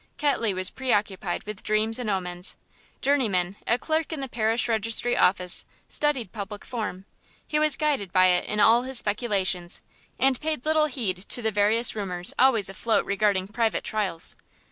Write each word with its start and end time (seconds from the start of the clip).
Ketley 0.17 0.51
was 0.51 0.71
preoccupied 0.71 1.43
with 1.43 1.61
dreams 1.61 1.99
and 1.99 2.09
omens; 2.09 2.57
Journeyman, 3.03 3.55
a 3.67 3.77
clerk 3.77 4.11
in 4.11 4.19
the 4.19 4.27
parish 4.27 4.67
registry 4.67 5.15
office, 5.15 5.63
studied 5.89 6.31
public 6.31 6.65
form; 6.65 7.05
he 7.47 7.59
was 7.59 7.75
guided 7.77 8.11
by 8.11 8.25
it 8.25 8.45
in 8.45 8.59
all 8.59 8.81
his 8.81 8.97
speculations, 8.97 9.79
and 10.17 10.41
paid 10.41 10.65
little 10.65 10.87
heed 10.87 11.17
to 11.29 11.43
the 11.43 11.51
various 11.51 11.95
rumours 11.95 12.33
always 12.39 12.67
afloat 12.67 13.05
regarding 13.05 13.47
private 13.47 13.83
trials. 13.83 14.35